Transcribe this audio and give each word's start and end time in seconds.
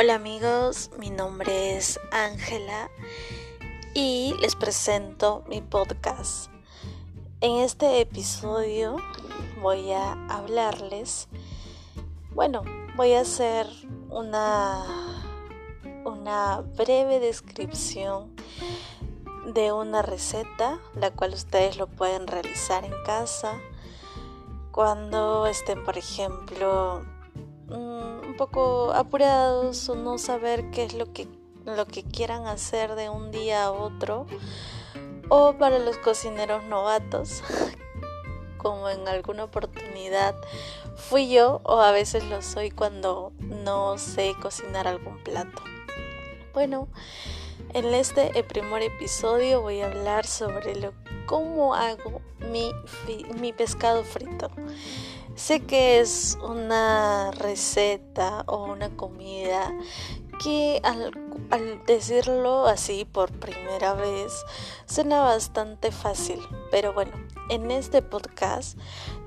Hola 0.00 0.14
amigos, 0.14 0.92
mi 0.96 1.10
nombre 1.10 1.76
es 1.76 1.98
Ángela 2.12 2.88
y 3.94 4.32
les 4.40 4.54
presento 4.54 5.42
mi 5.48 5.60
podcast. 5.60 6.52
En 7.40 7.56
este 7.56 8.00
episodio 8.00 8.94
voy 9.60 9.90
a 9.90 10.12
hablarles, 10.28 11.26
bueno, 12.32 12.62
voy 12.94 13.14
a 13.14 13.22
hacer 13.22 13.66
una, 14.08 14.84
una 16.04 16.60
breve 16.60 17.18
descripción 17.18 18.36
de 19.52 19.72
una 19.72 20.02
receta, 20.02 20.78
la 20.94 21.10
cual 21.10 21.34
ustedes 21.34 21.76
lo 21.76 21.88
pueden 21.88 22.28
realizar 22.28 22.84
en 22.84 22.94
casa 23.04 23.58
cuando 24.70 25.48
estén, 25.48 25.82
por 25.82 25.98
ejemplo, 25.98 27.02
mm, 27.68 28.26
un 28.28 28.34
poco 28.36 28.92
apurados 28.92 29.88
o 29.88 29.94
no 29.94 30.18
saber 30.18 30.70
qué 30.70 30.84
es 30.84 30.94
lo 30.94 31.12
que, 31.12 31.28
lo 31.64 31.86
que 31.86 32.02
quieran 32.02 32.46
hacer 32.46 32.94
de 32.94 33.08
un 33.08 33.30
día 33.30 33.64
a 33.64 33.72
otro, 33.72 34.26
o 35.28 35.54
para 35.54 35.78
los 35.78 35.98
cocineros 35.98 36.64
novatos, 36.64 37.42
como 38.58 38.88
en 38.88 39.06
alguna 39.06 39.44
oportunidad 39.44 40.34
fui 40.96 41.28
yo, 41.28 41.60
o 41.64 41.80
a 41.80 41.92
veces 41.92 42.24
lo 42.24 42.42
soy 42.42 42.70
cuando 42.70 43.32
no 43.38 43.98
sé 43.98 44.34
cocinar 44.40 44.88
algún 44.88 45.22
plato. 45.22 45.62
Bueno, 46.52 46.88
en 47.74 47.84
este 47.94 48.42
primer 48.44 48.82
episodio 48.82 49.60
voy 49.62 49.80
a 49.80 49.86
hablar 49.86 50.26
sobre 50.26 50.74
lo 50.74 50.92
cómo 51.28 51.74
hago 51.74 52.22
mi, 52.50 52.72
mi 53.38 53.52
pescado 53.52 54.02
frito. 54.02 54.50
Sé 55.36 55.60
que 55.60 56.00
es 56.00 56.38
una 56.42 57.30
receta 57.32 58.42
o 58.46 58.64
una 58.64 58.88
comida 58.96 59.72
que 60.42 60.80
al, 60.82 61.12
al, 61.50 61.84
decirlo 61.84 62.66
así 62.66 63.04
por 63.04 63.30
primera 63.30 63.92
vez 63.92 64.32
suena 64.86 65.20
bastante 65.20 65.92
fácil, 65.92 66.40
pero 66.70 66.92
bueno, 66.92 67.12
en 67.50 67.70
este 67.70 68.02
podcast 68.02 68.78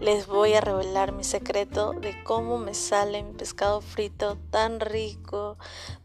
les 0.00 0.26
voy 0.26 0.54
a 0.54 0.60
revelar 0.60 1.12
mi 1.12 1.22
secreto 1.22 1.92
de 1.92 2.24
cómo 2.24 2.58
me 2.58 2.74
sale 2.74 3.22
mi 3.22 3.34
pescado 3.34 3.80
frito 3.82 4.38
tan 4.50 4.80
rico, 4.80 5.58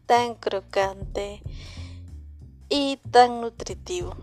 tan 0.04 0.34
crocante 0.34 1.42
y 2.68 2.98
tan 3.10 3.40
nutritivo. 3.40 4.14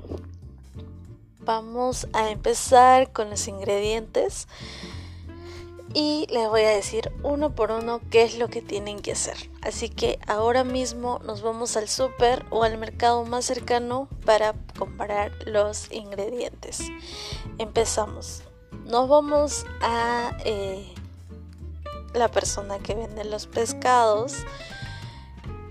Vamos 1.45 2.07
a 2.13 2.29
empezar 2.29 3.11
con 3.11 3.29
los 3.29 3.47
ingredientes 3.47 4.47
y 5.93 6.25
les 6.31 6.49
voy 6.49 6.61
a 6.61 6.69
decir 6.69 7.11
uno 7.21 7.53
por 7.53 7.71
uno 7.71 8.01
qué 8.09 8.23
es 8.23 8.37
lo 8.37 8.47
que 8.47 8.61
tienen 8.61 8.99
que 8.99 9.11
hacer. 9.11 9.35
Así 9.61 9.89
que 9.89 10.19
ahora 10.27 10.63
mismo 10.63 11.19
nos 11.19 11.41
vamos 11.41 11.77
al 11.77 11.87
súper 11.87 12.45
o 12.49 12.63
al 12.63 12.77
mercado 12.77 13.25
más 13.25 13.45
cercano 13.45 14.07
para 14.25 14.53
comprar 14.77 15.31
los 15.45 15.91
ingredientes. 15.91 16.79
Empezamos. 17.57 18.43
Nos 18.85 19.07
vamos 19.07 19.65
a 19.81 20.35
eh, 20.45 20.91
la 22.13 22.29
persona 22.29 22.79
que 22.79 22.95
vende 22.95 23.23
los 23.23 23.47
pescados 23.47 24.37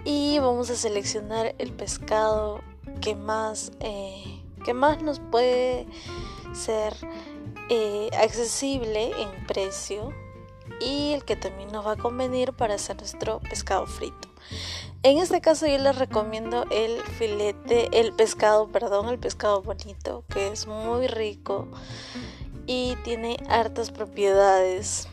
y 0.05 0.39
vamos 0.39 0.71
a 0.71 0.77
seleccionar 0.77 1.55
el 1.59 1.73
pescado 1.73 2.61
que 3.01 3.15
más, 3.17 3.73
eh, 3.81 4.32
que 4.63 4.75
más 4.75 5.03
nos 5.03 5.21
puede 5.21 5.87
ser 6.53 6.95
eh, 7.69 8.11
accesible 8.19 9.13
en 9.21 9.47
precio 9.47 10.13
y 10.81 11.13
el 11.13 11.25
que 11.25 11.37
también 11.37 11.71
nos 11.73 11.87
va 11.87 11.93
a 11.93 11.97
convenir 11.97 12.53
para 12.53 12.75
hacer 12.75 12.97
nuestro 12.97 13.41
pescado 13.41 13.87
frito. 13.87 14.29
En 15.03 15.19
este 15.19 15.41
caso 15.41 15.67
yo 15.67 15.79
les 15.79 15.97
recomiendo 15.97 16.65
el 16.71 17.01
filete, 17.19 17.89
el 17.99 18.13
pescado, 18.13 18.69
perdón, 18.69 19.09
el 19.09 19.19
pescado 19.19 19.63
bonito, 19.63 20.25
que 20.29 20.49
es 20.49 20.67
muy 20.67 21.07
rico 21.07 21.67
y 22.67 22.97
tiene 23.05 23.37
hartas 23.49 23.91
propiedades. 23.91 25.09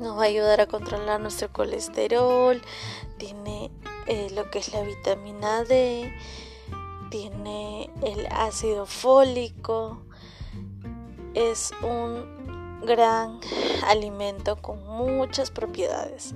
Nos 0.00 0.18
va 0.18 0.22
a 0.22 0.26
ayudar 0.26 0.60
a 0.60 0.66
controlar 0.66 1.20
nuestro 1.20 1.52
colesterol, 1.52 2.60
tiene 3.18 3.70
eh, 4.06 4.28
lo 4.34 4.50
que 4.50 4.58
es 4.58 4.72
la 4.72 4.82
vitamina 4.82 5.62
D, 5.62 6.12
tiene 7.12 7.90
el 8.00 8.26
ácido 8.30 8.86
fólico, 8.86 9.98
es 11.34 11.70
un 11.82 12.80
gran 12.86 13.38
alimento 13.86 14.56
con 14.56 14.82
muchas 14.86 15.50
propiedades. 15.50 16.34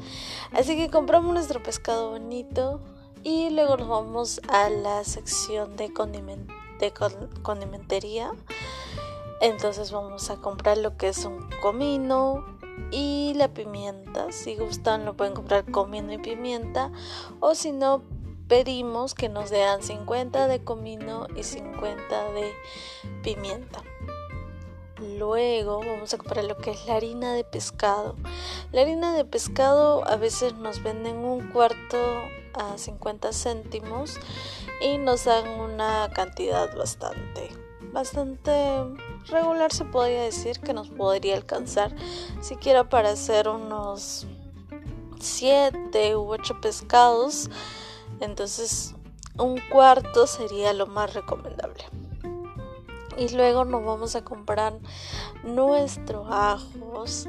Así 0.53 0.76
que 0.76 0.91
compramos 0.91 1.32
nuestro 1.32 1.62
pescado 1.62 2.10
bonito 2.10 2.82
y 3.25 3.48
luego 3.48 3.78
nos 3.78 3.88
vamos 3.88 4.41
a 4.48 4.69
la 4.69 5.03
sección 5.04 5.76
de, 5.76 5.91
de 6.78 6.92
condimentería. 7.42 8.32
Entonces 9.41 9.91
vamos 9.92 10.28
a 10.28 10.36
comprar 10.36 10.76
lo 10.76 10.98
que 10.98 11.09
es 11.09 11.25
un 11.25 11.48
comino, 11.62 12.44
y 12.91 13.32
la 13.34 13.48
pimienta. 13.48 14.31
Si 14.32 14.56
gustan 14.56 15.04
lo 15.04 15.16
pueden 15.16 15.34
comprar 15.34 15.65
comino 15.70 16.12
y 16.12 16.19
pimienta 16.19 16.92
o 17.41 17.54
si 17.54 17.72
no 17.72 18.03
pedimos 18.49 19.15
que 19.15 19.29
nos 19.29 19.51
den 19.51 19.83
50 19.83 20.49
de 20.49 20.62
comino 20.62 21.27
y 21.37 21.43
50 21.43 22.33
de 22.33 22.53
pimienta. 23.23 23.83
Luego 25.19 25.81
vamos 25.81 26.15
a 26.15 26.19
comprar 26.19 26.45
lo 26.45 26.57
que 26.57 26.71
es 26.71 26.87
la 26.87 26.97
harina 26.97 27.34
de 27.34 27.45
pescado. 27.45 28.17
La 28.73 28.81
harina 28.81 29.15
de 29.15 29.25
pescado 29.25 30.07
a 30.09 30.17
veces 30.17 30.55
nos 30.55 30.83
venden 30.83 31.17
un 31.17 31.51
cuarto 31.51 31.99
a 32.55 32.79
50 32.79 33.33
céntimos 33.33 34.19
y 34.81 34.97
nos 34.97 35.25
dan 35.27 35.49
una 35.61 36.09
cantidad 36.15 36.75
bastante, 36.75 37.51
bastante 37.93 38.53
regular 39.27 39.73
se 39.73 39.84
podría 39.84 40.23
decir 40.23 40.61
que 40.61 40.73
nos 40.73 40.89
podría 40.89 41.37
alcanzar 41.37 41.95
siquiera 42.41 42.89
para 42.89 43.11
hacer 43.11 43.49
unos 43.49 44.27
7 45.21 46.17
u 46.17 46.31
8 46.31 46.61
pescados. 46.61 47.51
Entonces 48.21 48.94
un 49.38 49.60
cuarto 49.71 50.27
sería 50.27 50.72
lo 50.72 50.87
más 50.87 51.15
recomendable. 51.15 51.84
Y 53.19 53.31
luego 53.31 53.65
nos 53.65 53.84
vamos 53.84 54.15
a 54.15 54.25
comprar 54.25 54.78
nuestros 55.43 56.27
ajos 56.31 57.28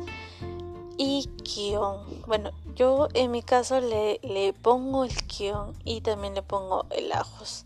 y 0.98 1.30
kion. 1.44 2.24
Bueno, 2.26 2.52
yo 2.76 3.08
en 3.14 3.32
mi 3.32 3.42
caso 3.42 3.80
le, 3.80 4.20
le 4.22 4.54
pongo 4.54 5.06
el 5.06 5.16
kion 5.28 5.74
y 5.86 6.02
también 6.02 6.36
le 6.36 6.42
pongo 6.42 6.86
el 6.90 7.12
ajos. 7.12 7.66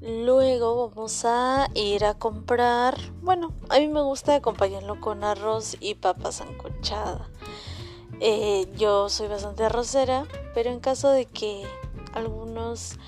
Luego 0.00 0.88
vamos 0.88 1.26
a 1.26 1.68
ir 1.74 2.06
a 2.06 2.14
comprar, 2.14 2.96
bueno, 3.20 3.52
a 3.68 3.78
mí 3.78 3.86
me 3.86 4.00
gusta 4.00 4.34
acompañarlo 4.34 4.98
con 4.98 5.24
arroz 5.24 5.76
y 5.78 5.94
papas 5.94 6.36
sancochada. 6.36 7.28
Eh, 8.18 8.66
yo 8.76 9.10
soy 9.10 9.28
bastante 9.28 9.64
arrocera, 9.64 10.26
pero 10.54 10.70
en 10.70 10.80
caso 10.80 11.10
de 11.10 11.26
que 11.26 11.66
algunos 12.12 12.98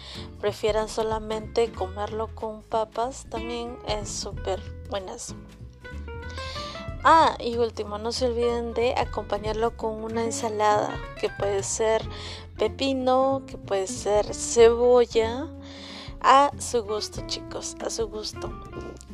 prefieran 0.41 0.89
solamente 0.89 1.73
comerlo 1.73 2.35
con 2.35 2.63
papas, 2.63 3.27
también 3.31 3.79
es 3.87 4.11
súper 4.11 4.61
buenas. 4.91 5.35
Ah, 7.05 7.37
y 7.41 7.57
último, 7.57 7.99
no 7.99 8.13
se 8.13 8.27
olviden 8.27 8.75
de 8.75 8.95
acompañarlo 8.97 9.77
con 9.77 10.05
una 10.05 10.23
ensalada, 10.23 10.97
que 11.21 11.31
puede 11.31 11.65
ser 11.65 12.01
pepino, 12.57 13.43
que 13.47 13.59
puede 13.59 13.89
ser 13.89 14.33
cebolla 14.33 15.49
a 16.21 16.53
su 16.59 16.85
gusto, 16.85 17.23
chicos, 17.27 17.77
a 17.85 17.91
su 17.91 18.07
gusto. 18.09 18.53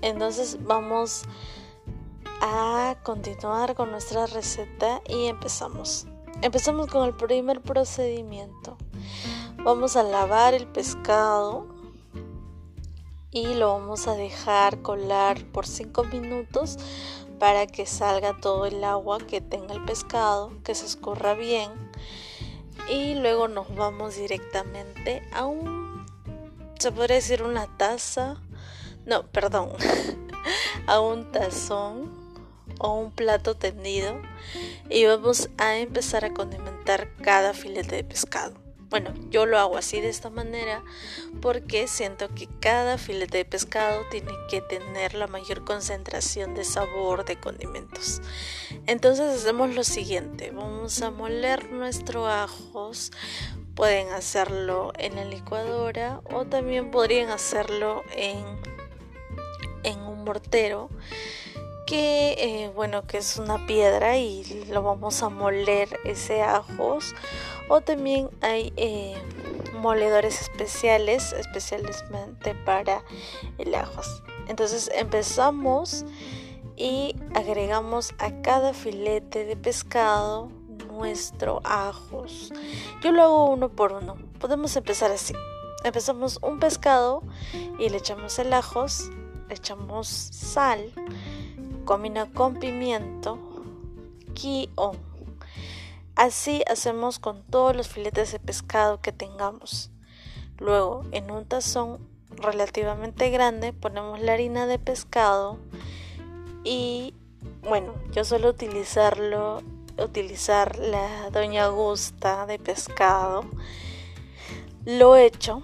Entonces 0.03 0.59
vamos 0.63 1.23
a 2.43 2.97
continuar 3.03 3.75
con 3.75 3.91
nuestra 3.91 4.27
receta 4.27 5.01
y 5.09 5.27
empezamos. 5.27 6.07
Empezamos 6.43 6.89
con 6.89 7.07
el 7.07 7.15
primer 7.15 7.63
procedimiento. 7.63 8.77
Vamos 9.65 9.97
a 9.97 10.03
lavar 10.03 10.55
el 10.55 10.67
pescado 10.67 11.67
y 13.31 13.55
lo 13.55 13.75
vamos 13.75 14.09
a 14.09 14.15
dejar 14.15 14.83
colar 14.83 15.45
por 15.53 15.67
5 15.67 16.05
minutos 16.05 16.79
para 17.39 17.67
que 17.67 17.87
salga 17.87 18.39
todo 18.41 18.67
el 18.67 18.83
agua 18.85 19.19
que 19.19 19.41
tenga 19.41 19.75
el 19.75 19.85
pescado, 19.85 20.53
que 20.65 20.75
se 20.75 20.87
escurra 20.87 21.35
bien. 21.35 21.71
Y 22.89 23.15
luego 23.15 23.49
nos 23.49 23.75
vamos 23.75 24.17
directamente 24.17 25.23
a 25.33 25.45
un 25.45 26.07
se 26.79 26.93
podría 26.93 27.17
decir 27.17 27.43
una 27.43 27.67
taza, 27.77 28.37
no, 29.05 29.27
perdón, 29.27 29.71
a 30.87 31.01
un 31.01 31.33
tazón 31.33 32.11
o 32.79 32.95
un 32.95 33.11
plato 33.11 33.57
tendido 33.57 34.15
y 34.89 35.05
vamos 35.05 35.51
a 35.59 35.77
empezar 35.79 36.25
a 36.25 36.33
condimentar 36.33 37.09
cada 37.17 37.53
filete 37.53 37.97
de 37.97 38.05
pescado. 38.05 38.68
Bueno, 38.91 39.13
yo 39.29 39.45
lo 39.45 39.59
hago 39.59 39.77
así 39.77 40.01
de 40.01 40.09
esta 40.09 40.31
manera 40.31 40.83
porque 41.43 41.89
siento 41.89 42.35
que 42.35 42.49
cada 42.61 42.97
filete 42.97 43.39
de 43.39 43.45
pescado 43.45 44.03
tiene 44.11 44.33
que 44.49 44.63
tener 44.63 45.15
la 45.15 45.27
mayor 45.27 45.65
concentración 45.65 46.55
de 46.55 46.65
sabor 46.65 47.27
de 47.27 47.39
condimentos. 47.39 48.23
Entonces 48.87 49.43
hacemos 49.43 49.75
lo 49.75 49.85
siguiente, 49.85 50.51
vamos 50.53 51.03
a 51.03 51.11
moler 51.11 51.71
nuestros 51.71 52.29
ajos 52.29 53.13
pueden 53.79 54.09
hacerlo 54.09 54.93
en 54.99 55.15
la 55.15 55.25
licuadora 55.25 56.21
o 56.33 56.47
también 56.47 56.91
podrían 56.91 57.31
hacerlo 57.31 58.03
en, 58.17 58.45
en 59.85 60.01
un 60.01 60.25
mortero 60.25 60.91
que 61.89 62.35
eh, 62.39 62.71
bueno 62.75 63.07
que 63.07 63.17
es 63.17 63.39
una 63.39 63.65
piedra 63.65 64.19
y 64.19 64.67
lo 64.71 64.83
vamos 64.83 65.23
a 65.23 65.31
moler 65.31 65.89
ese 66.05 66.43
ajos. 66.43 67.15
O 67.71 67.81
también 67.81 68.29
hay 68.43 68.75
eh, 68.77 69.15
moledores 69.81 70.43
especiales 70.43 71.33
especialmente 71.33 72.55
para 72.55 73.03
el 73.57 73.75
ajos. 73.75 74.23
Entonces 74.49 74.91
empezamos 74.95 76.05
y 76.77 77.17
agregamos 77.35 78.13
a 78.19 78.43
cada 78.43 78.75
filete 78.75 79.47
de 79.47 79.57
pescado 79.57 80.51
nuestro 80.89 81.63
ajos. 81.65 82.53
Yo 83.03 83.13
lo 83.13 83.23
hago 83.23 83.51
uno 83.51 83.71
por 83.71 83.95
uno. 83.95 84.17
Podemos 84.39 84.77
empezar 84.77 85.11
así. 85.11 85.33
Empezamos 85.85 86.39
un 86.43 86.61
pescado 86.61 87.23
y 87.79 87.89
le 87.89 87.97
echamos 87.97 88.39
el 88.39 88.53
ajos 88.53 89.11
le 89.49 89.55
echamos 89.55 90.09
sal 90.09 90.93
combina 91.89 92.27
con 92.27 92.57
pimiento, 92.57 93.39
guion. 94.35 94.99
Así 96.17 96.63
hacemos 96.71 97.19
con 97.19 97.43
todos 97.45 97.75
los 97.75 97.89
filetes 97.89 98.31
de 98.31 98.39
pescado 98.39 99.01
que 99.01 99.11
tengamos. 99.11 99.91
Luego, 100.59 101.07
en 101.13 101.31
un 101.31 101.47
tazón 101.47 102.07
relativamente 102.37 103.31
grande, 103.31 103.73
ponemos 103.73 104.21
la 104.21 104.35
harina 104.35 104.67
de 104.67 104.79
pescado 104.79 105.57
y 106.63 107.15
bueno, 107.63 107.95
yo 108.13 108.23
suelo 108.23 108.51
utilizarlo, 108.51 109.63
utilizar 109.97 110.77
la 110.77 111.31
Doña 111.31 111.69
Gusta 111.69 112.45
de 112.45 112.59
pescado. 112.59 113.47
Lo 114.85 115.17
hecho, 115.17 115.63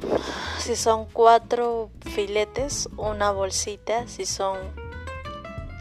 si 0.58 0.74
son 0.74 1.04
cuatro 1.04 1.90
filetes, 2.00 2.88
una 2.96 3.30
bolsita, 3.30 4.08
si 4.08 4.24
son 4.24 4.83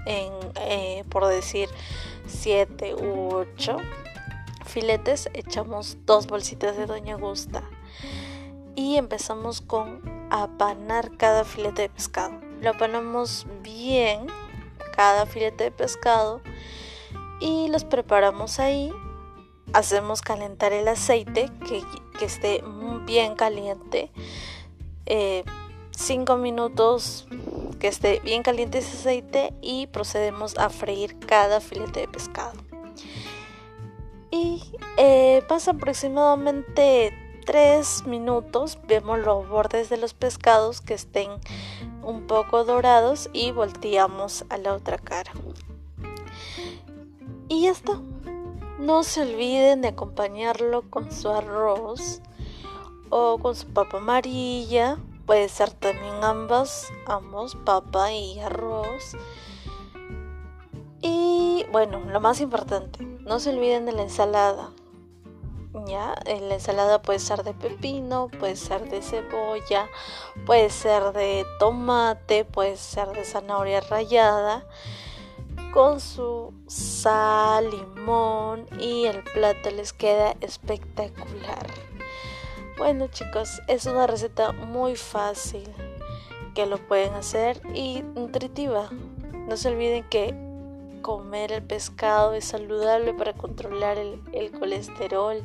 en, 0.05 0.33
eh, 0.55 1.03
por 1.09 1.25
decir, 1.25 1.69
7 2.27 2.95
u 2.95 3.35
8 3.35 3.77
filetes, 4.65 5.29
echamos 5.33 5.97
dos 6.05 6.27
bolsitas 6.27 6.77
de 6.77 6.85
Doña 6.85 7.15
Gusta 7.15 7.63
y 8.75 8.97
empezamos 8.97 9.61
con 9.61 10.01
apanar 10.29 11.15
cada 11.17 11.43
filete 11.43 11.83
de 11.83 11.89
pescado. 11.89 12.39
Lo 12.61 12.71
apanamos 12.71 13.45
bien, 13.61 14.27
cada 14.95 15.25
filete 15.25 15.65
de 15.65 15.71
pescado, 15.71 16.41
y 17.39 17.67
los 17.67 17.83
preparamos 17.83 18.59
ahí. 18.59 18.91
Hacemos 19.73 20.21
calentar 20.21 20.71
el 20.71 20.87
aceite 20.87 21.49
que, 21.67 21.83
que 22.17 22.25
esté 22.25 22.63
bien 23.05 23.35
caliente. 23.35 24.11
5 25.05 25.05
eh, 25.05 26.37
minutos 26.37 27.27
que 27.83 27.89
esté 27.89 28.21
bien 28.21 28.43
caliente 28.43 28.77
ese 28.77 28.95
aceite 28.95 29.53
y 29.61 29.87
procedemos 29.87 30.57
a 30.57 30.69
freír 30.69 31.19
cada 31.19 31.59
filete 31.59 31.99
de 31.99 32.07
pescado. 32.07 32.53
Y 34.31 34.63
eh, 34.95 35.43
pasa 35.49 35.71
aproximadamente 35.71 37.11
3 37.45 38.07
minutos, 38.07 38.79
vemos 38.87 39.19
los 39.19 39.49
bordes 39.49 39.89
de 39.89 39.97
los 39.97 40.13
pescados 40.13 40.79
que 40.79 40.93
estén 40.93 41.29
un 42.03 42.25
poco 42.25 42.63
dorados 42.63 43.29
y 43.33 43.51
volteamos 43.51 44.45
a 44.47 44.57
la 44.59 44.75
otra 44.75 44.97
cara. 44.97 45.33
Y 47.49 47.63
ya 47.63 47.71
está. 47.71 47.99
No 48.79 49.03
se 49.03 49.23
olviden 49.23 49.81
de 49.81 49.89
acompañarlo 49.89 50.89
con 50.89 51.11
su 51.11 51.27
arroz 51.27 52.21
o 53.09 53.39
con 53.39 53.57
su 53.57 53.67
papa 53.67 53.97
amarilla 53.97 54.99
Puede 55.25 55.47
ser 55.49 55.71
también 55.71 56.23
ambas, 56.23 56.91
ambos, 57.05 57.55
papa 57.55 58.11
y 58.11 58.39
arroz. 58.39 59.15
Y 61.01 61.65
bueno, 61.71 61.99
lo 61.99 62.19
más 62.19 62.41
importante, 62.41 63.05
no 63.21 63.39
se 63.39 63.51
olviden 63.51 63.85
de 63.85 63.93
la 63.93 64.03
ensalada. 64.03 64.71
Ya, 65.87 66.15
eh, 66.25 66.39
la 66.39 66.55
ensalada 66.55 67.01
puede 67.01 67.19
ser 67.19 67.43
de 67.43 67.53
pepino, 67.53 68.29
puede 68.39 68.55
ser 68.55 68.89
de 68.89 69.01
cebolla, 69.01 69.89
puede 70.45 70.69
ser 70.69 71.13
de 71.13 71.45
tomate, 71.59 72.45
puede 72.45 72.77
ser 72.77 73.09
de 73.09 73.25
zanahoria 73.25 73.81
rallada, 73.81 74.65
con 75.73 75.99
su 75.99 76.53
sal, 76.67 77.69
limón 77.71 78.67
y 78.79 79.05
el 79.05 79.23
plato 79.23 79.71
les 79.71 79.91
queda 79.93 80.35
espectacular. 80.41 81.67
Bueno 82.77 83.07
chicos, 83.07 83.61
es 83.67 83.85
una 83.85 84.07
receta 84.07 84.51
muy 84.51 84.95
fácil 84.95 85.63
que 86.55 86.65
lo 86.65 86.77
pueden 86.77 87.13
hacer 87.13 87.61
y 87.75 88.01
nutritiva. 88.01 88.89
No 89.47 89.57
se 89.57 89.69
olviden 89.69 90.03
que 90.09 90.33
comer 91.03 91.51
el 91.51 91.61
pescado 91.61 92.33
es 92.33 92.45
saludable 92.45 93.13
para 93.13 93.33
controlar 93.33 93.99
el, 93.99 94.51
colesterol. 94.57 95.43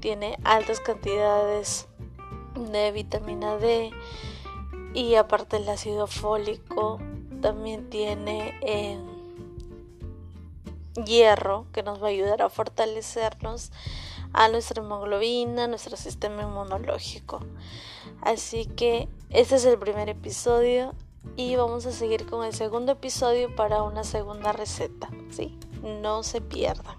Tiene 0.00 0.38
altas 0.44 0.80
cantidades 0.80 1.88
de 2.72 2.92
vitamina 2.92 3.56
D 3.56 3.90
y 4.92 5.14
aparte 5.14 5.56
el 5.56 5.68
ácido 5.70 6.06
fólico 6.06 7.00
también 7.40 7.88
tiene 7.88 8.58
eh, 8.60 8.98
hierro 11.06 11.64
que 11.72 11.82
nos 11.82 12.02
va 12.02 12.08
a 12.08 12.10
ayudar 12.10 12.42
a 12.42 12.50
fortalecernos 12.50 13.72
a 14.34 14.48
nuestra 14.48 14.82
hemoglobina, 14.82 15.66
nuestro 15.68 15.96
sistema 15.96 16.42
inmunológico. 16.42 17.40
Así 18.20 18.66
que 18.66 19.08
este 19.30 19.54
es 19.54 19.64
el 19.64 19.78
primer 19.78 20.08
episodio 20.10 20.92
y 21.36 21.56
vamos 21.56 21.86
a 21.86 21.92
seguir 21.92 22.26
con 22.26 22.44
el 22.44 22.52
segundo 22.52 22.92
episodio 22.92 23.54
para 23.54 23.82
una 23.82 24.04
segunda 24.04 24.52
receta, 24.52 25.08
¿sí? 25.30 25.56
No 25.82 26.22
se 26.22 26.40
pierdan. 26.40 26.96